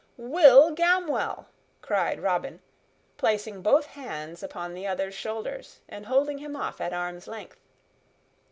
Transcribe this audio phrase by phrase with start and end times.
[0.17, 1.45] Will Gamwell!"
[1.83, 2.59] cried Robin,
[3.17, 7.59] placing both hands upon the other's shoulders and holding him off at arm's length.